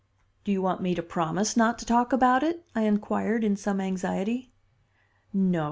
[0.43, 3.79] "Do you want me to promise not to talk about it?" I inquired in some
[3.79, 4.51] anxiety.
[5.31, 5.59] "No.